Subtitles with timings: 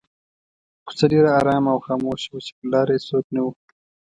[0.85, 3.51] کوڅه ډېره آرامه او خاموشه وه چې پر لاره یې څوک نه وو.